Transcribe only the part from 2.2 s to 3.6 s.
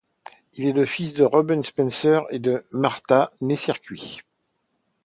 et de Martha née